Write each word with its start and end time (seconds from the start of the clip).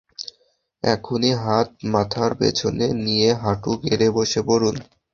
এক্ষুনি 0.83 1.31
হাত 1.43 1.69
মাথার 1.93 2.31
পেছনে 2.39 2.85
নিয়ে 3.05 3.29
হাঁটু 3.41 3.71
গেঁড়ে 3.83 4.07
বসে 4.17 4.41
পড়ুন! 4.47 4.75